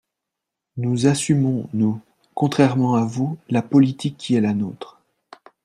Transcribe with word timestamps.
Nous 0.77 1.05
assumons, 1.05 1.69
nous, 1.73 2.01
contrairement 2.33 2.95
à 2.95 3.05
vous, 3.05 3.37
la 3.49 3.61
politique 3.61 4.17
qui 4.17 4.33
est 4.33 4.41
la 4.41 4.55
nôtre. 4.55 4.99